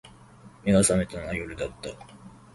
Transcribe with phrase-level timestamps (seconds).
[0.65, 1.89] 眼が覚めたのは夜だった